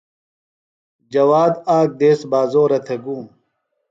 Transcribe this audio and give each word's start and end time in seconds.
جواد 1.11 1.53
آک 1.77 1.89
دیس 1.99 2.19
بازورہ 2.31 2.79
تھےۡ 2.85 3.01
گُوم. 3.03 3.25